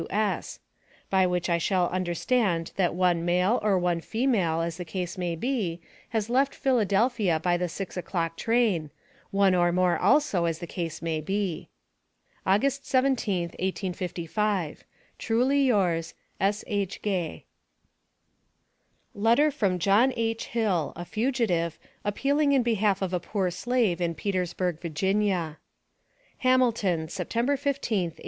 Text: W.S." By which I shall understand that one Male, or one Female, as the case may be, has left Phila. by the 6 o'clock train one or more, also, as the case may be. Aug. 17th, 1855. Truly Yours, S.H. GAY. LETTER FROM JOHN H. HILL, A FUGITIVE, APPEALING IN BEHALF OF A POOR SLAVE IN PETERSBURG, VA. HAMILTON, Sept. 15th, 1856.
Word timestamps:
W.S." 0.09 0.59
By 1.11 1.27
which 1.27 1.47
I 1.47 1.59
shall 1.59 1.87
understand 1.89 2.71
that 2.75 2.95
one 2.95 3.23
Male, 3.23 3.59
or 3.61 3.77
one 3.77 4.01
Female, 4.01 4.61
as 4.61 4.77
the 4.77 4.83
case 4.83 5.15
may 5.15 5.35
be, 5.35 5.79
has 6.09 6.27
left 6.27 6.55
Phila. 6.55 6.87
by 6.87 7.55
the 7.55 7.69
6 7.69 7.97
o'clock 7.97 8.35
train 8.35 8.89
one 9.29 9.53
or 9.53 9.71
more, 9.71 9.99
also, 9.99 10.45
as 10.45 10.57
the 10.57 10.65
case 10.65 11.03
may 11.03 11.21
be. 11.21 11.69
Aug. 12.47 12.63
17th, 12.63 13.53
1855. 13.61 14.83
Truly 15.19 15.65
Yours, 15.67 16.15
S.H. 16.39 17.01
GAY. 17.03 17.45
LETTER 19.13 19.51
FROM 19.51 19.77
JOHN 19.77 20.13
H. 20.17 20.45
HILL, 20.45 20.93
A 20.95 21.05
FUGITIVE, 21.05 21.77
APPEALING 22.03 22.53
IN 22.53 22.63
BEHALF 22.63 23.03
OF 23.03 23.13
A 23.13 23.19
POOR 23.19 23.51
SLAVE 23.51 24.01
IN 24.01 24.15
PETERSBURG, 24.15 24.81
VA. 24.81 25.57
HAMILTON, 26.39 27.05
Sept. 27.05 27.29
15th, 27.29 27.63
1856. 27.63 28.19